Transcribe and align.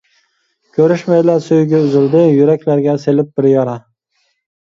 كۆرۈشمەيلا 0.77 1.35
سۆيگۈ 1.47 1.81
ئۈزۈلدى، 1.81 2.23
يۈرەكلەرگە 2.23 2.97
سېلىپ 3.05 3.29
بىر 3.37 3.49
يارا. 3.53 3.77